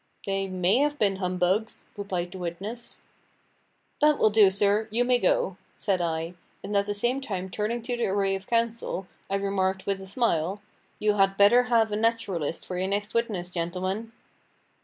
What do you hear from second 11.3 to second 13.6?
better have a naturalist for your next witness,